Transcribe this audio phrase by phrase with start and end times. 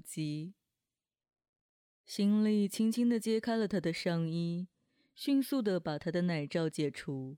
[0.00, 0.54] 不及。
[2.06, 4.66] 心里轻轻地揭开了他的上衣，
[5.14, 7.36] 迅速地把他的奶罩解除，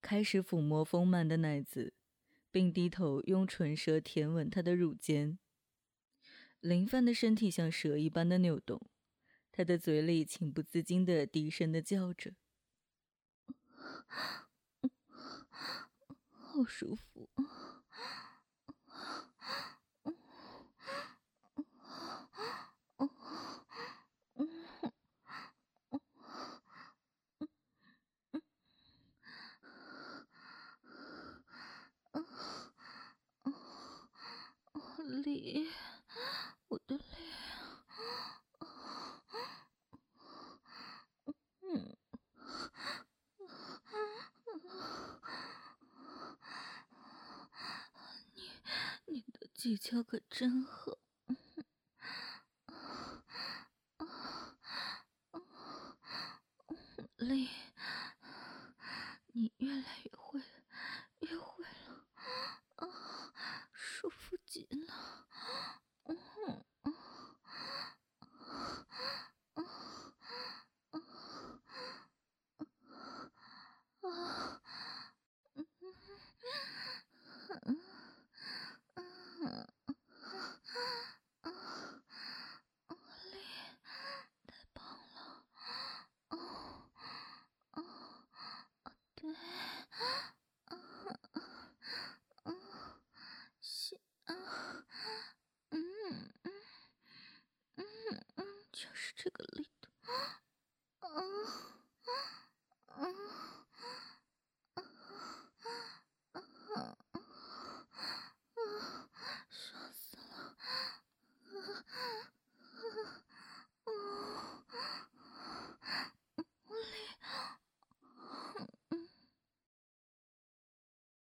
[0.00, 1.92] 开始抚摸丰满的奶子，
[2.50, 5.38] 并低头用唇舌舔吻他的乳尖。
[6.60, 8.80] 林范的身体像蛇一般的扭动，
[9.52, 12.32] 他的嘴里情不自禁地低声的叫着
[16.32, 17.28] ：“好舒服。”
[49.68, 50.96] 技巧可真好，
[57.16, 57.50] 丽，
[59.26, 60.40] 你越来越会，
[61.18, 62.06] 越会了，
[62.76, 62.88] 啊，
[63.74, 65.26] 舒服极了，
[66.04, 66.64] 嗯。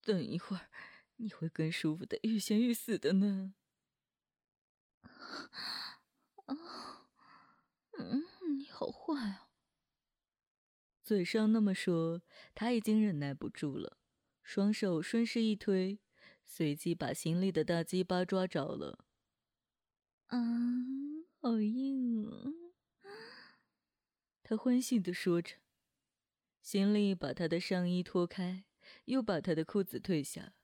[0.05, 0.69] 等一会儿，
[1.17, 3.55] 你会更舒服的欲仙欲死的呢。
[6.45, 6.55] 啊，
[7.99, 8.23] 嗯，
[8.59, 9.49] 你好坏啊！
[11.03, 12.23] 嘴上那么说，
[12.55, 13.99] 他已经忍耐不住了，
[14.43, 15.99] 双手顺势一推，
[16.45, 19.07] 随即把行李的大鸡巴抓着了。
[20.27, 20.39] 啊，
[21.41, 22.53] 好硬啊！
[24.43, 25.57] 他欢喜的说着，
[26.61, 28.65] 行李把他的上衣脱开。
[29.07, 30.55] 又把他的裤子褪下，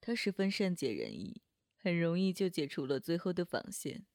[0.00, 1.42] 他十分善解人意，
[1.76, 4.06] 很容易就解除了最后的防线。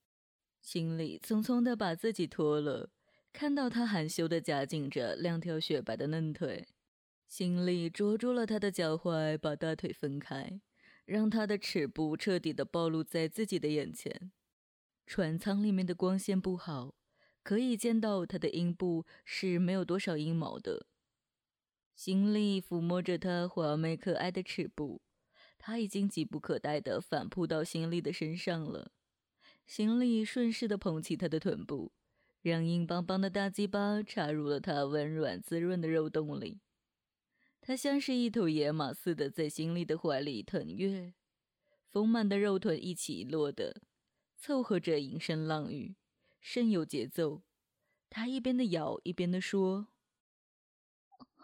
[0.62, 2.90] 心里匆匆的把自己脱了，
[3.32, 6.68] 看到他含羞的夹紧着两条雪白的嫩腿，
[7.28, 10.60] 心里捉住了他的脚踝，把大腿分开，
[11.06, 14.32] 让他的尺部彻底的暴露在自己的眼前。
[15.06, 16.96] 船舱里面的光线不好，
[17.44, 20.88] 可以见到他的阴部是没有多少阴毛的。
[21.98, 25.02] 心里抚摸着她华美可爱的尺部，
[25.58, 28.92] 他已经急不可待地反扑到心里的身上了。
[29.66, 31.92] 心里顺势地捧起她的臀部，
[32.44, 36.62] 让硬邦邦的大鸡巴插入了她温软滋润的肉洞里。
[37.60, 41.16] 他像是一头野马似的在心里的怀里腾跃，
[41.90, 43.82] 丰满的肉臀一起落的
[44.38, 45.96] 凑合着吟声浪语，
[46.40, 47.42] 甚有节奏。
[48.08, 49.88] 他一边的摇，一边的说。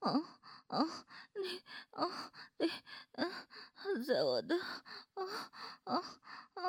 [0.00, 0.10] 啊
[0.68, 0.86] 啊！
[1.34, 2.70] 你啊你
[3.12, 3.32] 嗯，
[4.04, 5.22] 在我的啊
[5.84, 6.02] 啊
[6.54, 6.62] 啊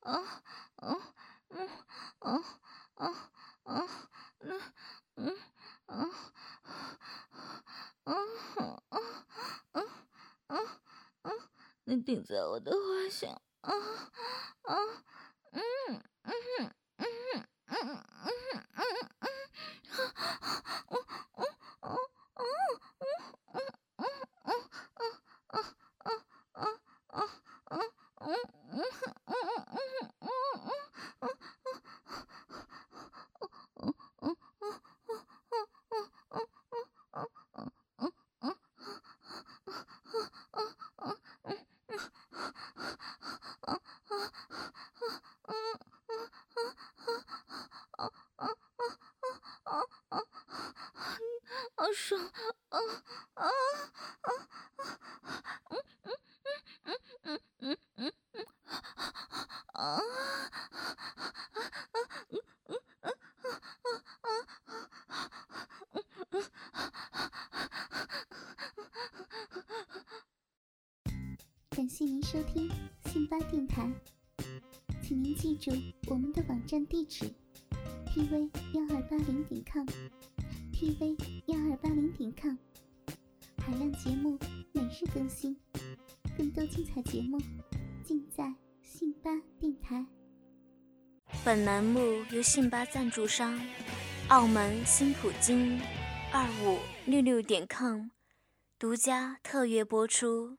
[0.00, 0.42] 啊
[0.76, 0.98] 啊
[1.48, 1.68] 嗯
[2.20, 2.44] 啊
[2.94, 3.30] 啊
[3.64, 3.88] 啊
[4.38, 4.58] 那
[5.16, 5.36] 嗯
[5.86, 6.08] 啊
[8.04, 8.14] 啊啊
[8.90, 9.80] 啊
[10.46, 10.60] 啊
[11.22, 11.30] 啊！
[11.84, 14.12] 你顶在我的怀上啊啊
[75.62, 77.24] 请您记住我们的网站地址
[78.06, 81.16] ：tv 幺二八零点 com，tv
[81.46, 82.56] 幺二八零点 com，
[83.58, 84.36] 海量节目
[84.72, 85.56] 每日更新，
[86.36, 87.38] 更多精彩节目
[88.02, 89.30] 尽在信巴
[89.60, 90.04] 电台。
[91.44, 92.00] 本栏目
[92.32, 93.56] 由信巴赞助商
[94.30, 95.80] 澳门新普京
[96.32, 98.08] 二五六六点 com
[98.80, 100.58] 独家特约播出。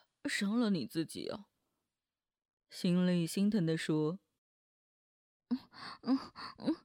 [0.29, 1.45] 伤了你自己啊！
[2.71, 4.17] 心里心疼的说
[5.51, 5.57] ：“嗯
[6.03, 6.19] 嗯
[6.59, 6.75] 嗯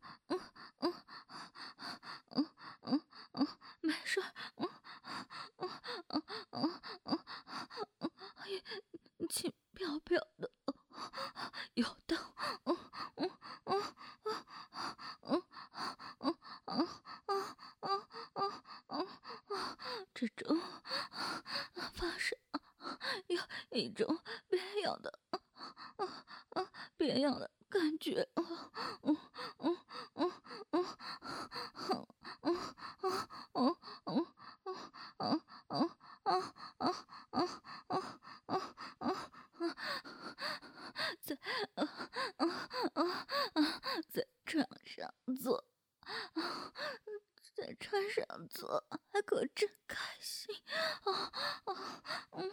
[50.07, 50.55] 开心
[51.03, 51.33] 啊
[51.65, 52.51] 啊嗯。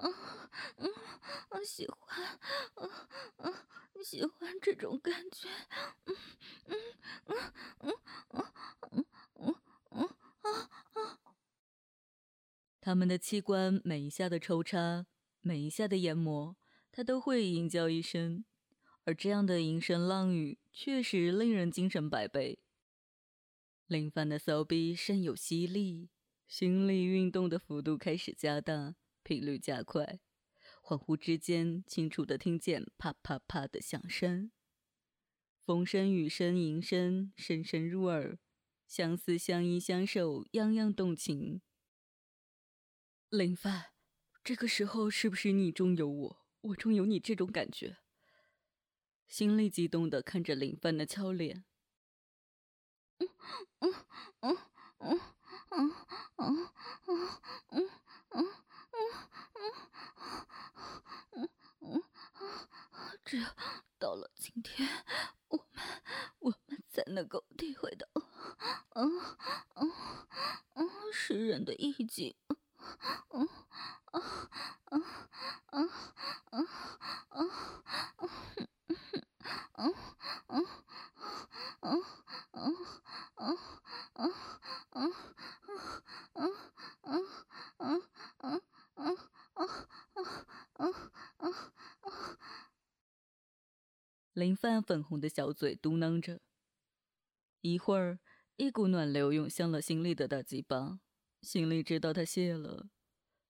[0.00, 0.14] 嗯
[0.78, 0.92] 嗯
[1.50, 2.38] 嗯，喜欢，
[2.76, 2.90] 嗯
[3.38, 3.54] 嗯，
[4.04, 5.48] 喜欢这种感觉，
[6.06, 6.16] 嗯
[6.66, 6.76] 嗯
[7.26, 7.36] 嗯
[7.80, 7.94] 嗯
[8.30, 8.44] 嗯
[8.90, 9.04] 嗯
[9.34, 9.54] 嗯
[9.90, 10.04] 嗯
[10.42, 11.18] 啊啊！
[12.80, 15.06] 他们的器官每一下的抽插，
[15.40, 16.56] 每一下的研磨，
[16.92, 18.44] 他都会吟叫一声，
[19.04, 22.60] 而这样的吟声浪语，确实令人精神百倍。
[23.86, 26.08] 林凡的骚逼甚有吸力，
[26.48, 28.96] 心里运动的幅度开始加大。
[29.22, 30.20] 频率加快，
[30.82, 34.50] 恍惚之间，清楚的听见啪啪啪的响声，
[35.60, 38.38] 风声、雨声、吟声，声声入耳，
[38.86, 41.60] 相思、相依、相守，样样动情。
[43.28, 43.92] 林范，
[44.42, 47.98] 这个时候是不是你中有我，我中有你这种感觉？
[49.26, 51.66] 心里激动的看着林范的俏脸。
[53.18, 53.28] 嗯
[53.80, 53.94] 嗯
[54.40, 54.56] 嗯
[55.00, 55.20] 嗯
[55.70, 55.92] 嗯
[56.36, 56.68] 嗯
[57.70, 57.88] 嗯。
[58.32, 58.44] 嗯
[61.32, 61.48] 嗯
[61.80, 62.02] 嗯，
[63.24, 63.46] 只有
[63.98, 64.88] 到了今天，
[65.48, 65.66] 我们
[66.40, 68.06] 我们才能够体会到，
[68.94, 69.10] 嗯
[69.76, 69.92] 嗯
[70.74, 72.34] 嗯，诗人的意境，
[73.30, 73.48] 嗯
[74.12, 74.22] 嗯
[74.90, 75.04] 嗯
[75.72, 75.90] 嗯
[76.52, 76.68] 嗯
[77.30, 77.50] 嗯
[78.18, 79.27] 嗯
[79.74, 79.94] 嗯
[80.48, 80.64] 嗯
[81.80, 82.02] 嗯
[82.60, 82.76] 嗯
[84.14, 84.32] 嗯
[84.90, 85.12] 嗯。
[94.32, 96.40] 林范粉红的小嘴嘟囔着，
[97.60, 98.20] 一会儿，
[98.54, 101.00] 一股暖流涌向了心里的大鸡巴，
[101.42, 102.88] 心里知道他泄了，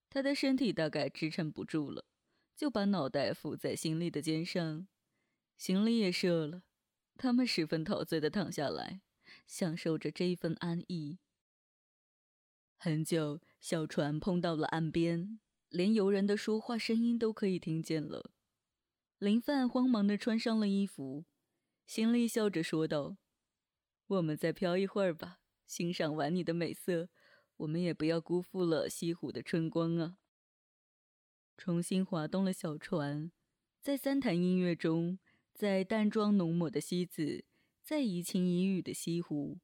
[0.09, 2.07] 他的身体大概支撑不住了，
[2.57, 4.89] 就把脑袋伏在心里的肩上，
[5.59, 6.63] 行李也射了。
[7.17, 9.03] 他们十分陶醉的躺下来，
[9.45, 11.19] 享受着这一份安逸。
[12.77, 18.31] 很久，小船碰到了岸边，连游人的说话声音都可以听见了。
[19.19, 21.27] 林范慌忙的穿上了衣服，
[21.85, 23.17] 心里笑着说道
[24.07, 27.11] ：“我们再漂一会儿吧，欣赏完你的美色，
[27.57, 30.19] 我们也不要辜负了西湖的春光啊。”
[31.59, 33.33] 重新划动了小船，
[33.81, 35.19] 在三潭音乐中，
[35.59, 37.45] 在淡妆浓抹的西子，
[37.83, 39.59] 在怡情怡语的西湖，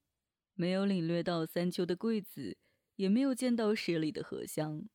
[0.55, 2.59] 没有领略到三秋的桂子，
[2.97, 4.89] 也没有见到十里的荷香，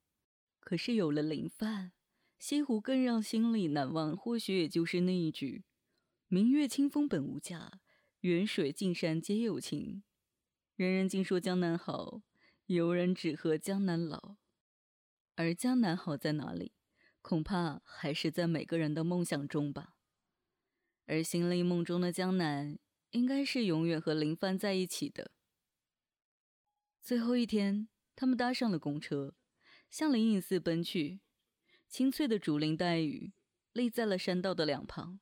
[0.60, 1.94] 可是有了林范。
[2.38, 5.63] 西湖更让心里难忘，或许也就是那一句
[6.27, 7.79] ：“明月清风本无价，
[8.20, 10.03] 远水近山皆有情。
[10.75, 12.24] 人人尽说江南好，
[12.65, 14.36] 游人只合江南老。”
[15.36, 16.74] 而江南好在哪里？
[17.22, 19.94] 恐怕还是在每个人的梦想中吧。
[21.10, 22.78] 而心里梦中的江南，
[23.10, 25.32] 应该是永远和林帆在一起的。
[27.01, 29.34] 最后一天，他们搭上了公车，
[29.89, 31.22] 向灵隐寺奔去。
[31.88, 33.34] 清脆的竹林带雨，
[33.74, 35.20] 立在了山道的两旁，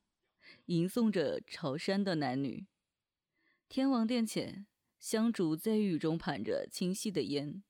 [0.66, 2.68] 吟诵着朝山的男女。
[3.70, 4.68] 天王殿前，
[5.00, 7.64] 香烛在雨中盘着清晰的烟，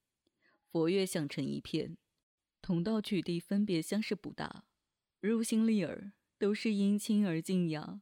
[0.72, 1.96] 佛乐响成一片。
[2.64, 4.66] 同道取缔分别相视不大，
[5.20, 8.02] 入心立耳，都是阴清而静雅。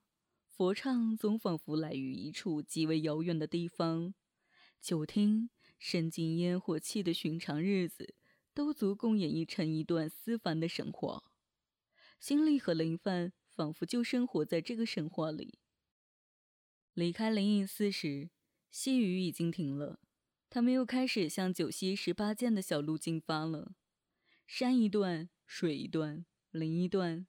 [0.57, 4.13] 佛唱总仿佛来于一处极为遥远的地方，
[4.79, 5.49] 久听。
[5.77, 8.15] 深经烟火气的寻常日子，
[8.53, 11.25] 都足够演绎成一段思凡的神话。
[12.21, 15.59] 心里和林范仿佛就生活在这个神话里。
[16.93, 18.29] 离开灵隐寺时，
[18.71, 19.99] 细雨已经停了，
[20.49, 23.75] 他们又开始向九溪十八涧的小路进发了。
[24.47, 27.27] 山一段，水一段，林一段，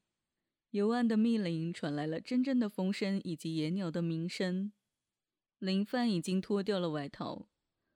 [0.70, 4.72] 幽暗的密林传来了阵阵的风声以及野鸟的鸣声。
[5.58, 7.48] 林范已经脱掉了外套。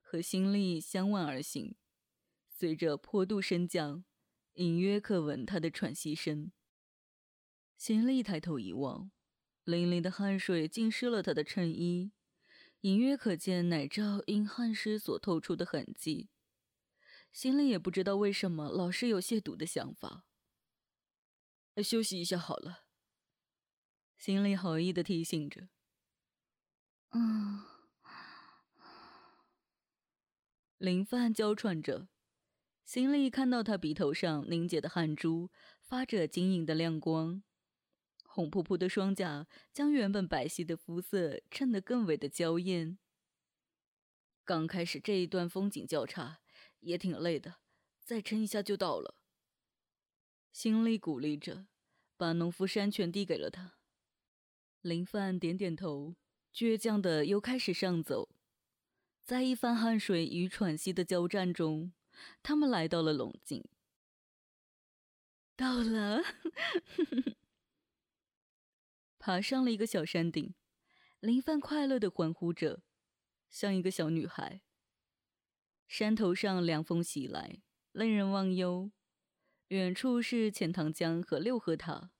[0.03, 1.73] 和心力相望而行，
[2.45, 4.03] 随着坡度升降，
[4.55, 6.51] 隐约可闻他的喘息声。
[7.77, 9.09] 心力抬头一望，
[9.63, 12.11] 淋漓的汗水浸湿了他的衬衣，
[12.81, 16.27] 隐约可见奶罩因汗湿所透出的痕迹。
[17.31, 20.25] 心里也不知道为什么，老是有亵渎的想法。
[21.77, 22.85] 休息一下好了。
[24.17, 25.69] 心里好意的提醒着。
[27.11, 27.63] 嗯。
[30.77, 32.07] 林范娇喘着，
[32.83, 37.43] 心里看到他鼻头上凝结的汗珠发着晶莹的亮光，
[38.25, 42.97] 红扑扑的双颊将原本白皙的肤色衬得更为的娇艳。
[44.43, 46.41] 刚开始这一段风景较差，
[46.79, 47.57] 也挺累的，
[48.03, 49.20] 再撑一下就到了。
[50.51, 51.65] 心里鼓励着，
[52.17, 53.77] 把农夫山泉递给了他。
[54.81, 56.15] 林范点点头，
[56.53, 58.29] 倔强的又开始上走。
[59.23, 61.93] 在一番汗水与喘息的交战中，
[62.43, 63.63] 他们来到了龙井。
[65.55, 66.21] 到了，
[69.19, 70.53] 爬上了一个小山顶，
[71.19, 72.81] 林范快乐的欢呼着，
[73.49, 74.61] 像一个小女孩。
[75.87, 78.91] 山头上凉风袭来，令人忘忧。
[79.71, 82.11] 远处是钱塘江和六合塔，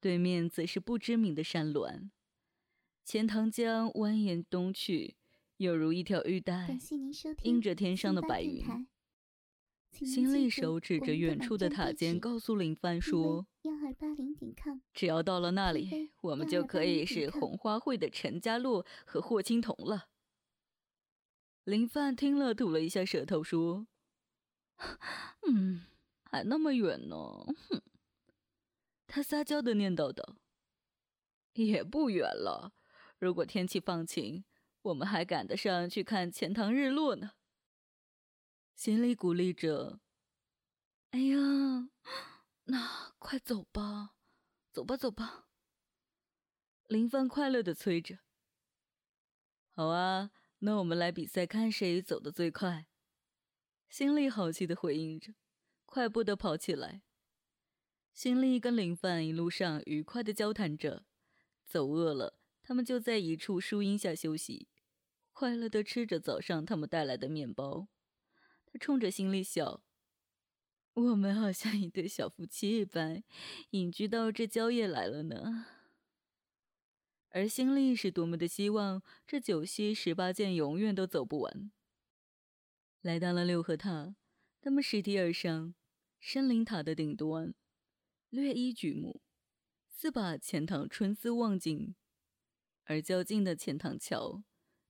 [0.00, 2.10] 对面则是不知名的山峦。
[3.04, 5.16] 钱塘江蜿蜒东去。
[5.58, 6.78] 犹如一条玉带，
[7.42, 8.64] 映着天上的白云。
[9.92, 13.46] 心里手指着远处的塔尖，告诉林帆说
[14.94, 20.08] ：“只要到了那里，我们就可以是红花会的陈家洛和霍青桐了。”
[21.64, 23.86] 林帆听了，吐了一下舌头，说
[25.46, 25.82] ：“嗯，
[26.30, 27.16] 还那么远呢。”
[27.68, 27.82] 哼，
[29.06, 30.36] 他撒娇的念叨道
[31.54, 32.72] ：“也不远了，
[33.18, 34.44] 如果天气放晴。”
[34.82, 37.32] 我们还赶得上去看钱塘日落呢。
[38.74, 40.00] 心里鼓励着。
[41.10, 41.90] 哎呀，
[42.64, 44.14] 那快走吧，
[44.72, 45.48] 走吧，走吧。
[46.86, 48.20] 林帆快乐的催着。
[49.72, 52.86] 好啊，那我们来比赛，看谁走得最快。
[53.90, 55.34] 心里好奇的回应着，
[55.90, 57.02] 快步的跑起来。
[58.12, 61.04] 心力跟林范一路上愉快的交谈着，
[61.66, 64.68] 走饿了，他们就在一处树荫下休息。
[65.32, 67.88] 快乐的吃着早上他们带来的面包，
[68.66, 69.82] 他冲着心里笑
[70.94, 73.24] ：“我们好像一对小夫妻一般，
[73.70, 75.66] 隐居到这郊野来了呢。”
[77.30, 81.72] 而心力是多么的希望这九溪十八涧永远都走不完。
[83.00, 84.14] 来到了六合塔，
[84.60, 85.74] 他们拾梯而上，
[86.20, 87.54] 山林塔的顶端，
[88.28, 89.22] 略一举目，
[89.88, 91.94] 似把钱塘春思望尽，
[92.84, 94.44] 而较近的钱塘桥。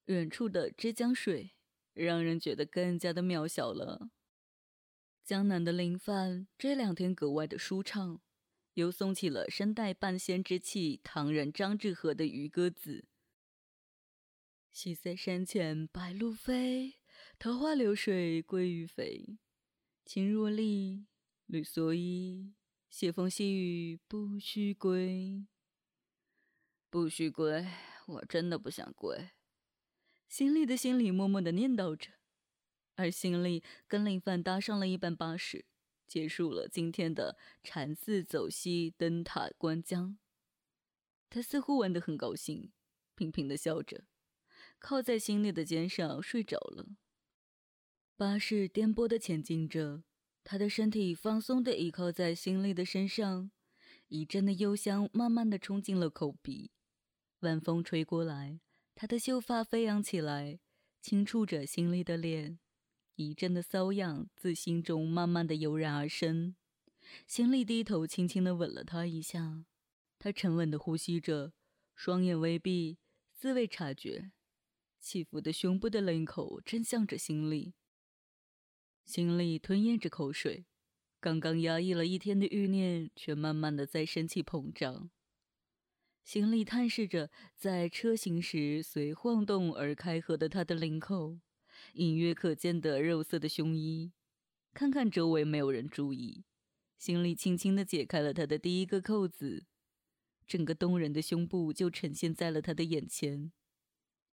[0.06, 1.54] 远处的浙江水，
[1.92, 4.10] 让人觉得更加的渺小了。
[5.24, 8.20] 江南的林范这两天格外的舒畅，
[8.74, 13.02] 又送起了身带半仙之气唐人张志和的《渔歌子》
[14.72, 16.96] ：“西塞山前白鹭飞，
[17.38, 19.38] 桃花流水鳜鱼肥。
[20.04, 21.06] 青箬笠，
[21.50, 22.54] 绿蓑衣，
[22.88, 25.44] 斜风细雨不须归。
[26.88, 27.66] 不须归，
[28.06, 29.30] 我真的不想归。”
[30.30, 32.12] 心里的心里默默的念叨着，
[32.94, 35.66] 而心里跟林范搭上了一班巴士，
[36.06, 40.16] 结束了今天的禅寺走西灯塔观江。
[41.28, 42.70] 他似乎玩得很高兴，
[43.16, 44.04] 频频的笑着，
[44.78, 46.86] 靠在心里的肩上睡着了。
[48.16, 50.04] 巴士颠簸的前进着，
[50.50, 53.52] 他的身体放松地依靠在心里的身上，
[54.08, 56.72] 一阵的幽香慢慢地冲进了口鼻。
[57.42, 58.58] 晚风吹过来，
[58.96, 60.58] 他的秀发飞扬起来，
[61.00, 62.58] 轻触着心里的脸，
[63.14, 66.56] 一阵的瘙痒自心中慢慢的油然而生。
[67.28, 69.64] 心里低头轻轻地吻了他一下，
[70.18, 71.52] 他沉稳地呼吸着，
[71.94, 72.98] 双眼微闭，
[73.30, 74.32] 似未察觉，
[74.98, 77.74] 起伏的胸部的领口正向着心里。
[79.10, 80.66] 心里吞咽着口水，
[81.18, 85.10] 刚刚压抑了一天的欲念，却慢慢的在生气膨胀。
[86.22, 91.40] 心里探视着在车行时随晃动而开合的他的领口，
[91.94, 94.12] 隐约可见的肉色的胸衣。
[94.72, 96.44] 看看周围没有人注意，
[96.96, 99.66] 心里轻轻的解开了他的第一个扣子，
[100.46, 103.50] 整个动人的胸部就呈现在了他的眼前。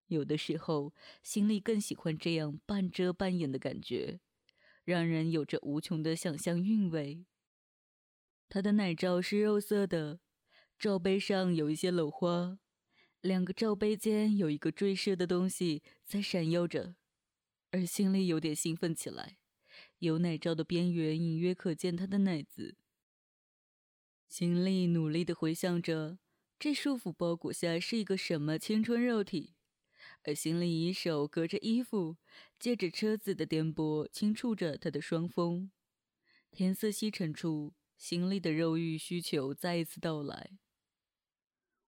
[0.09, 0.93] 有的时候，
[1.23, 4.21] 心里更喜欢这样半遮半掩的感觉。
[4.87, 7.27] 让人有着无穷的想象韵味。
[8.49, 10.21] 他的奶罩是肉色的，
[10.79, 12.61] 罩杯上有一些镂花，
[13.21, 16.95] 两个罩杯间有一个坠饰的东西在闪耀着，
[17.73, 19.39] 而心里有点兴奋起来。
[19.99, 22.77] 有奶罩的边缘隐约可见他的奶子。
[24.29, 26.21] 心里努力的回想着，
[26.61, 29.56] 这束缚包裹下是一个什么青春肉体。
[30.27, 32.17] 而心里一手隔着衣服，
[32.59, 35.71] 借着车子的颠簸，轻触着他的双峰。
[36.51, 40.59] 天色西沉处，心里的肉欲需求再一次到来。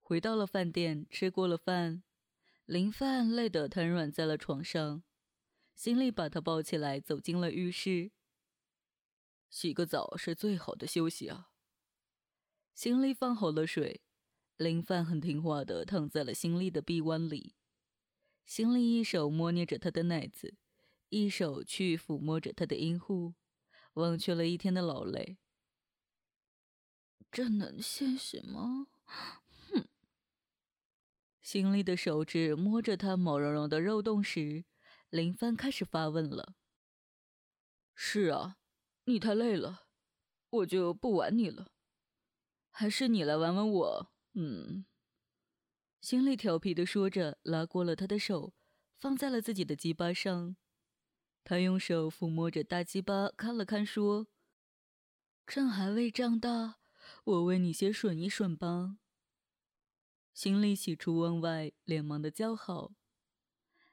[0.01, 2.05] 回到了饭店，吃过了饭，
[2.65, 5.03] 林范累得瘫软在了床上，
[5.75, 8.13] 心里把他抱起来，走进了浴室。
[9.51, 11.51] 洗个澡是最好的休息啊。
[12.73, 14.01] 心里放好了水，
[14.57, 17.57] 林范很听话的躺在了心里的臂弯里。
[18.49, 20.55] 心里一手摸捏着他的奶子，
[21.11, 23.35] 一手去抚摸着他的阴户，
[23.93, 25.37] 忘却了一天的劳累。
[27.31, 28.87] 这能现实吗？
[29.05, 29.87] 哼！
[31.43, 34.65] 心里的手指摸着他毛茸茸的肉洞时，
[35.11, 36.55] 林帆开始发问了
[37.95, 38.57] ：“是啊，
[39.05, 39.89] 你太累了，
[40.49, 41.73] 我就不玩你了，
[42.71, 44.13] 还是你来玩玩我？
[44.33, 44.87] 嗯。”
[46.01, 48.55] 心里调皮的说着，拉过了他的手，
[48.97, 50.57] 放在了自己的鸡巴上。
[51.43, 54.29] 他用手抚摸着大鸡巴，看了看，说
[55.47, 56.79] ：“趁还未长大，
[57.25, 58.99] 我为你先吮一吮吧。”
[60.33, 62.93] 心里喜出望外，连忙的叫好。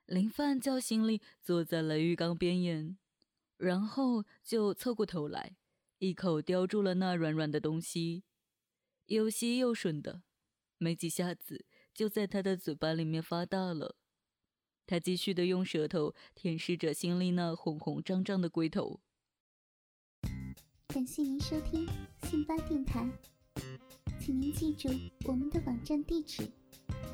[0.05, 2.99] 林范叫心里坐在了浴缸边沿，
[3.57, 5.57] 然后就侧过头来，
[5.97, 8.23] 一口叼住了那软软的东西，
[9.07, 10.21] 又吸又吮的，
[10.77, 11.65] 没几下子。
[11.95, 13.95] 就在他的嘴巴里面发大了，
[14.85, 18.99] 他继续的用舌头舔舐着心里那红红胀胀的龟头。
[20.89, 21.87] 感谢您收听
[22.23, 23.09] 信巴电台，
[24.19, 24.89] 请您记住
[25.25, 26.43] 我们的网站地址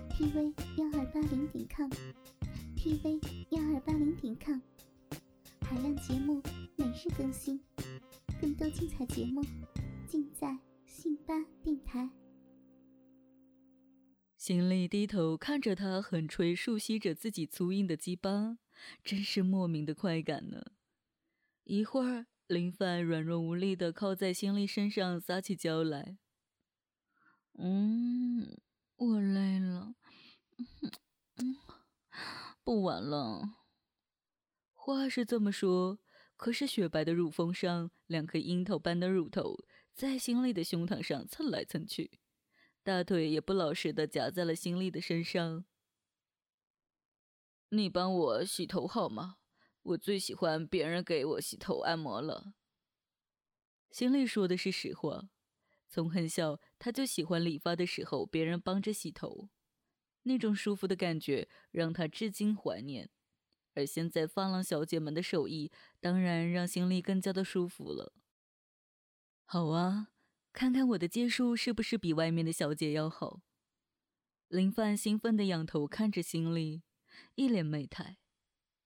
[0.09, 4.59] ：tv 幺二八零点 com，tv 幺二八零点 com，
[5.61, 6.41] 海量节目
[6.75, 7.61] 每日更新，
[8.41, 9.43] 更多精彩节目
[10.07, 12.09] 尽在信巴电台。
[14.41, 18.57] 心里低头看着他狠吹竖吸着自己粗硬的鸡巴，
[19.03, 20.71] 真是莫名的快感呢。
[21.63, 26.17] 一会儿，林凡软弱无力的靠在心里身上撒起娇来。
[27.59, 28.59] 嗯，
[28.95, 29.93] 我累了，
[32.63, 33.43] 不玩了。
[34.73, 35.99] 话是这么说，
[36.35, 42.20] 可是雪白的乳峰上两颗樱桃般的乳头在心里的胸膛上蹭来蹭去。
[42.83, 45.65] 大腿也不老实的夹在了新丽的身上。
[47.69, 49.37] 你帮我洗头好吗？
[49.83, 52.53] 我最喜欢别人给我洗头按摩了。
[53.91, 55.29] 心里说的是实话，
[55.87, 59.49] 从很小他就喜欢理发的时候别人帮着洗头，
[60.23, 63.09] 那种舒服的感觉让他至今怀念。
[63.73, 68.13] 而现在发廊小姐们的手艺，当然让心里更加的舒服了。
[69.45, 70.10] 好啊。
[70.53, 73.41] 看看我的技术是不是比外面的小姐要好？
[74.47, 76.83] 林范兴奋地仰头看着心里，
[77.35, 78.17] 一脸媚态。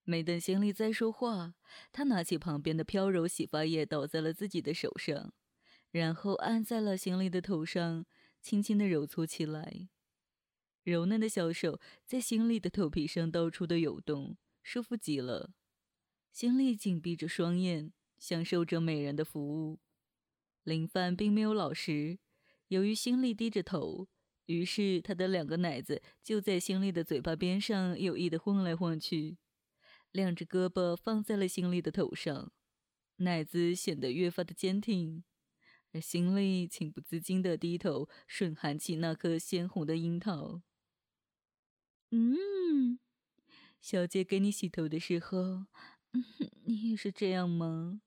[0.03, 1.55] 没等心里再说话，
[1.91, 5.33] 他拿起旁边的飘柔洗发液倒在了自己的手上，
[5.89, 8.05] 然后按在了心里的头上，
[8.39, 9.89] 轻轻地揉搓起来。
[10.83, 15.55] 柔嫩的小手在心里的头皮上到处的游动，舒服极了。
[16.31, 19.79] 心里紧闭着双眼，享受着美人的服务。
[20.65, 22.17] 林范并没有老实，
[22.69, 24.07] 由于心里低着头，
[24.47, 29.37] 于是他的两个奶子就在心里的嘴巴边上有意的晃来晃去，
[30.11, 32.51] 两只胳膊放在了心里的头上，
[33.17, 35.23] 奶子显得越发的坚挺，
[35.91, 40.63] 而心里情不自禁的低头吮含起那颗鲜红的樱桃。
[42.09, 42.99] 嗯，
[43.79, 45.67] 小姐给你洗头的时候，
[46.65, 48.01] 你也是这样吗？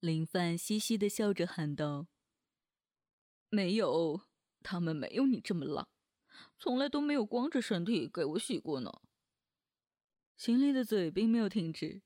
[0.00, 2.06] 林范嘻嘻的笑着喊道
[3.50, 4.22] ：“没有，
[4.62, 5.90] 他们没有你这么浪，
[6.58, 8.90] 从来都没有光着身体给我洗过呢。”
[10.38, 12.00] 邢丽的嘴并没有停止，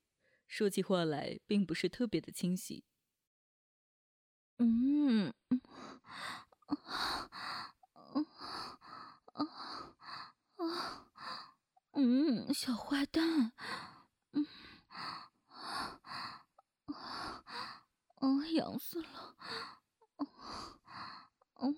[0.48, 2.82] 说起话来并不是特别的清晰。
[4.58, 5.32] 嗯，
[11.92, 13.52] 嗯，小坏蛋，
[14.32, 14.44] 嗯，
[16.86, 16.90] 啊，
[18.24, 19.36] 哦痒死了，
[20.16, 20.26] 哦
[21.56, 21.74] 哦，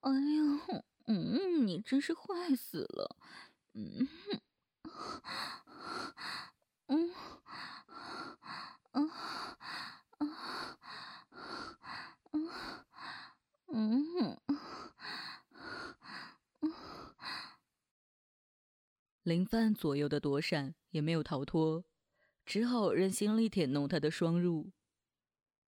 [0.00, 3.16] 哎呀，嗯，你真是坏死了，
[3.74, 4.08] 嗯。
[6.88, 7.12] 嗯，
[8.92, 9.10] 嗯，
[12.32, 12.48] 嗯，
[16.62, 16.72] 嗯，
[19.22, 21.84] 林范左右的躲闪也没有逃脱，
[22.44, 24.72] 只好任心力舔弄他的双乳。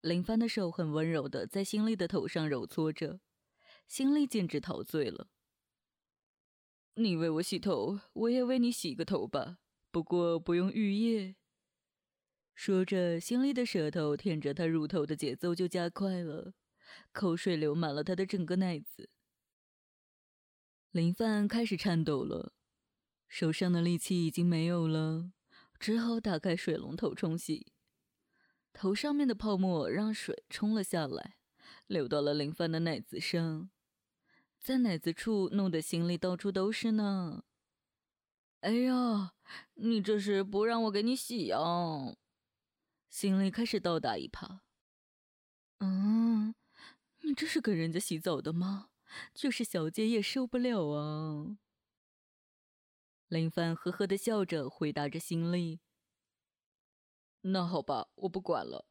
[0.05, 3.21] 林帆的手很温柔的在心力的头上揉搓着，
[3.87, 5.29] 心力简直陶醉了。
[6.93, 9.57] 你为我洗头，我也为你洗个头吧。
[9.89, 11.35] 不过不用浴液。
[12.53, 16.53] 说着，心里的舌头舔着他乳头的节奏就加快了，
[17.11, 19.09] 口水流满了他的整个奶子。
[20.91, 22.53] 林范开始颤抖了，
[23.27, 25.31] 手上的力气已经没有了，
[25.79, 27.73] 只好打开水龙头冲洗。
[28.77, 31.37] 头上面的泡沫让水冲了下来，
[31.87, 33.69] 流到了林帆的奶子上。
[34.59, 37.45] 在奶子处弄得心里到处都是呢。
[38.59, 39.33] 哎呀，
[39.75, 41.57] 你这是不让我给你洗呀？
[43.09, 44.59] 心里开始倒打一耙。
[45.79, 46.53] 嗯，
[47.21, 48.89] 你这是跟人家洗澡的吗？
[49.33, 51.57] 就是小姐也受不了啊。
[53.29, 55.79] 林帆呵呵的笑着回答着心里。
[57.47, 58.87] 那好吧，我不管了。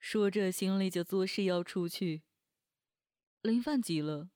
[0.00, 2.24] 说着，心里就作势要出去。
[3.42, 4.30] 林范急了。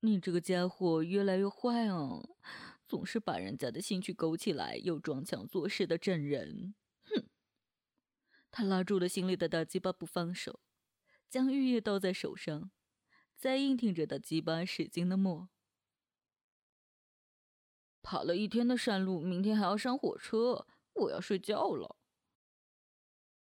[0.00, 2.22] 你这个家伙越来越坏啊！
[2.86, 6.74] 总是把人家的兴趣勾起来，又装腔作势的整人。
[7.04, 7.24] 哼！
[8.50, 10.60] 他拉住了心里的大鸡巴不放手，
[11.30, 12.70] 将玉液倒在手上，
[13.34, 15.48] 再硬挺着大鸡巴使劲的摸。
[18.02, 21.96] 爬了一天的山路，明天还要上火车，我要睡觉了。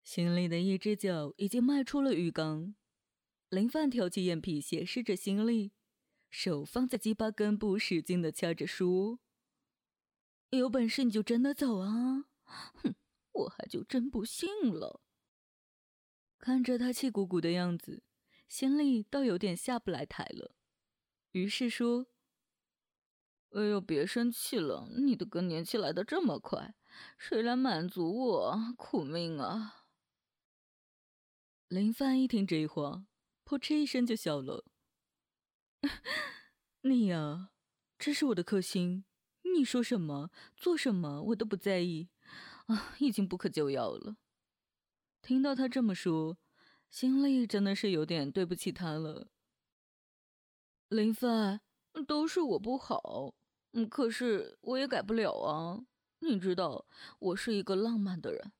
[0.03, 2.75] 心里的一只脚已经迈出了浴缸，
[3.49, 5.71] 林范挑起眼皮，斜视着心里。
[6.29, 9.19] 手放在鸡巴根部，使劲的掐着，说
[10.51, 12.25] ：“有本事你就真的走啊！
[12.43, 12.95] 哼，
[13.31, 15.01] 我还就真不信了。”
[16.37, 18.03] 看着他气鼓鼓的样子，
[18.47, 20.55] 心里倒有点下不来台了。
[21.31, 22.07] 于是说
[23.51, 26.75] ：“哎呦，别生气了，你的更年期来的这么快，
[27.17, 28.73] 谁来满足我？
[28.77, 29.85] 苦命啊！”
[31.69, 33.05] 林帆一听这话，
[33.45, 34.65] 噗嗤一声就笑了。
[36.81, 37.51] 你呀，
[37.97, 39.05] 这是我的克星，
[39.43, 42.09] 你说什么做什么我都不在意，
[42.67, 44.17] 啊，已经不可救药了。
[45.21, 46.37] 听到他这么说，
[46.89, 49.29] 心里真的是有点对不起他了。
[50.87, 51.61] 林帆，
[52.07, 53.35] 都是我不好，
[53.73, 55.85] 嗯，可是我也改不了啊。
[56.19, 56.85] 你知道，
[57.19, 58.51] 我是一个浪漫的人，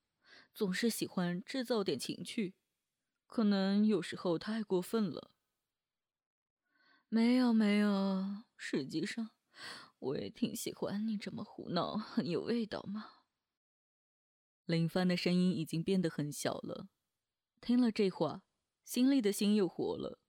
[0.54, 2.54] 总是喜欢制造点情趣，
[3.26, 5.30] 可能有时候太过分了。
[7.08, 9.30] 没有没有，实际上
[9.98, 13.10] 我也挺喜欢你这么胡闹，很有味道嘛。
[14.64, 16.88] 林帆的声音已经变得很小了，
[17.60, 18.42] 听了这话，
[18.84, 20.20] 心里的心又活了，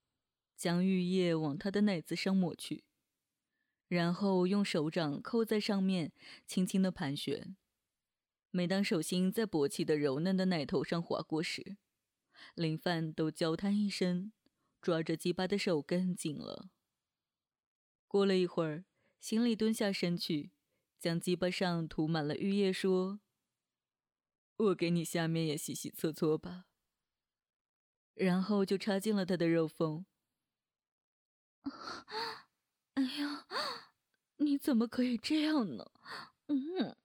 [0.57, 2.83] 将玉液往他的奶子上抹去，
[3.91, 6.13] 然后用手掌扣在上面，
[6.47, 7.57] 轻轻的盘旋。
[8.49, 11.75] 每当手心在勃起的柔嫩的奶头上划过时，
[12.55, 14.31] 林帆都娇叹一声。
[14.81, 16.69] 抓着鸡巴的手更紧了。
[18.07, 18.85] 过了一会儿，
[19.19, 20.53] 行李蹲下身去，
[20.97, 23.19] 将鸡巴上涂满了玉液，说
[24.55, 26.67] ：“我给你下面也洗洗搓搓吧。”
[28.15, 30.05] 然后就插进了他的肉缝。
[32.95, 33.47] 哎呀，
[34.37, 35.91] 你怎么可以这样呢？
[36.45, 36.95] 嗯，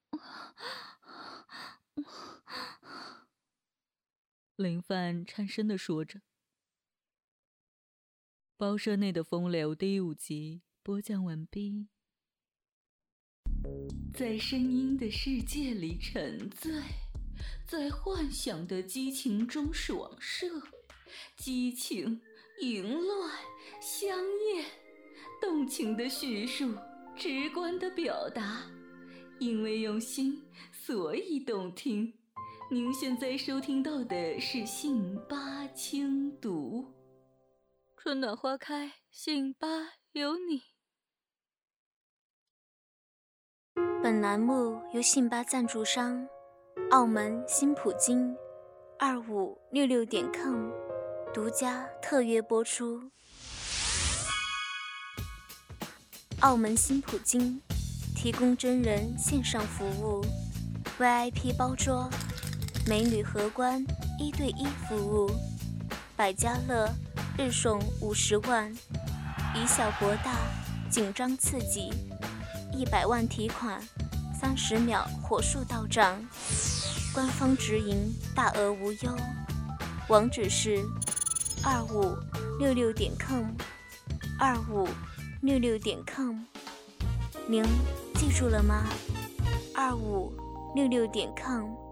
[4.57, 6.21] 林帆颤声的说着。
[8.59, 11.89] 包社内的风流第五集播讲完毕。
[14.13, 16.71] 在声音的世界里沉醉，
[17.67, 20.47] 在幻想的激情中爽射，
[21.39, 22.21] 激情
[22.61, 23.35] 淫乱
[23.81, 24.19] 香
[24.55, 24.67] 艳，
[25.41, 26.75] 动情的叙述，
[27.17, 28.63] 直观的表达，
[29.39, 32.13] 因为用心，所以动听。
[32.71, 36.85] 您现在收听到的是《信八轻读》，
[38.03, 39.67] 春暖花开，信八
[40.13, 40.63] 有你。
[44.03, 46.29] 本栏目由信八赞助商
[46.91, 48.37] 澳门新普京
[48.99, 50.71] 二五六六点 com
[51.33, 53.11] 独家特约播出。
[56.41, 57.61] 澳门新普京
[58.15, 60.25] 提供真人线上服务
[60.99, 62.11] ，VIP 包桌。
[62.87, 63.85] 美女荷官
[64.17, 65.29] 一对一服务，
[66.15, 66.89] 百家乐
[67.37, 68.73] 日送五十万，
[69.55, 70.37] 以小博大，
[70.89, 71.91] 紧张刺激，
[72.73, 73.83] 一百万提款，
[74.39, 76.23] 三十秒火速到账，
[77.13, 79.17] 官方直营，大额无忧。
[80.09, 80.85] 网址是
[81.65, 82.17] 二五
[82.61, 83.47] 六六点 com，
[84.39, 84.87] 二五
[85.47, 86.35] 六六点 com，
[87.47, 87.63] 您
[88.15, 88.85] 记住了吗？
[89.77, 90.33] 二五
[90.75, 91.86] 六六点 com。